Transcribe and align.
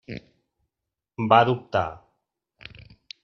Va 1.33 1.39
dubtar. 1.49 1.85